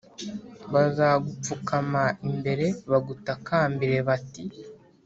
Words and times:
bazagupfukama 0.73 2.03
imbere, 2.29 2.65
bagutakambire 2.91 3.97
bati 4.07 4.43